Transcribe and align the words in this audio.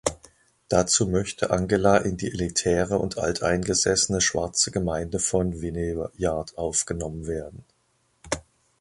Dazu 0.67 1.05
möchte 1.07 1.51
Angela 1.51 1.97
in 1.97 2.17
die 2.17 2.31
elitäre 2.31 2.97
und 2.97 3.19
alteingesessene 3.19 4.19
schwarze 4.19 4.71
Gemeinde 4.71 5.19
von 5.19 5.61
Vineyard 5.61 6.57
aufgenommen 6.57 7.27
werden. 7.27 7.63